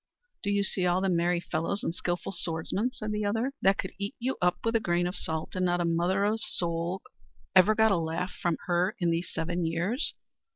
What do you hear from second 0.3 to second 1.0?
"Do you see all